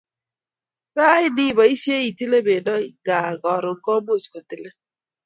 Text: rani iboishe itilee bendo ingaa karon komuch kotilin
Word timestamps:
rani 0.97 1.43
iboishe 1.51 1.95
itilee 2.09 2.43
bendo 2.47 2.73
ingaa 2.87 3.31
karon 3.43 3.79
komuch 3.85 4.25
kotilin 4.33 4.75